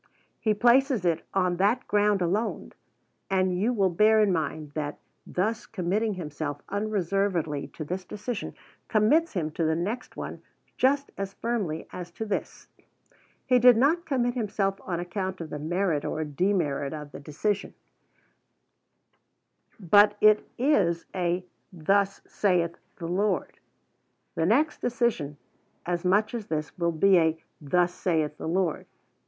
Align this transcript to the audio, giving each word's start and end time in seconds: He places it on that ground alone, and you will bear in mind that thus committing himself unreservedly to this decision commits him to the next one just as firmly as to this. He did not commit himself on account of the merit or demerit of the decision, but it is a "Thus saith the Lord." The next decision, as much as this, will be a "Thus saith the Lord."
He 0.39 0.55
places 0.55 1.05
it 1.05 1.27
on 1.35 1.57
that 1.57 1.87
ground 1.87 2.23
alone, 2.23 2.71
and 3.29 3.55
you 3.55 3.71
will 3.71 3.91
bear 3.91 4.19
in 4.19 4.33
mind 4.33 4.71
that 4.71 4.97
thus 5.27 5.67
committing 5.67 6.15
himself 6.15 6.59
unreservedly 6.69 7.67
to 7.67 7.83
this 7.83 8.03
decision 8.03 8.55
commits 8.87 9.33
him 9.33 9.51
to 9.51 9.63
the 9.63 9.75
next 9.75 10.17
one 10.17 10.41
just 10.75 11.11
as 11.19 11.35
firmly 11.35 11.87
as 11.91 12.09
to 12.13 12.25
this. 12.25 12.67
He 13.45 13.59
did 13.59 13.77
not 13.77 14.07
commit 14.07 14.33
himself 14.33 14.81
on 14.85 14.99
account 14.99 15.39
of 15.39 15.51
the 15.51 15.59
merit 15.59 16.03
or 16.03 16.23
demerit 16.23 16.93
of 16.93 17.11
the 17.11 17.19
decision, 17.19 17.75
but 19.79 20.17
it 20.19 20.49
is 20.57 21.05
a 21.13 21.45
"Thus 21.71 22.21
saith 22.25 22.75
the 22.95 23.05
Lord." 23.07 23.59
The 24.33 24.47
next 24.47 24.79
decision, 24.81 25.37
as 25.85 26.03
much 26.03 26.33
as 26.33 26.47
this, 26.47 26.75
will 26.75 26.91
be 26.91 27.19
a 27.19 27.37
"Thus 27.61 27.93
saith 27.93 28.37
the 28.39 28.47
Lord." 28.47 28.87